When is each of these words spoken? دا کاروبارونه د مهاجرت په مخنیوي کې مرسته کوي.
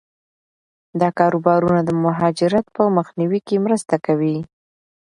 دا 0.99 1.09
کاروبارونه 1.19 1.79
د 1.85 1.91
مهاجرت 2.05 2.65
په 2.75 2.83
مخنیوي 2.97 3.39
کې 3.47 3.63
مرسته 3.65 3.95
کوي. 4.05 4.37